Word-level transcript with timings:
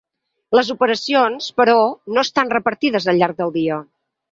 Les 0.59 0.71
operacions, 0.73 1.51
però, 1.61 1.77
no 2.17 2.25
estan 2.29 2.51
repartides 2.57 3.09
al 3.13 3.23
llarg 3.23 3.41
del 3.45 3.57
dia. 3.63 3.81